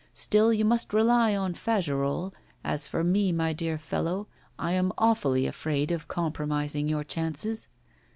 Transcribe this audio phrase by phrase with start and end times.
[0.15, 2.31] Still, you must rely on Fagerolles;
[2.63, 4.25] as for me, my dear fellow,
[4.57, 7.67] I am awfully afraid of compromising your chances.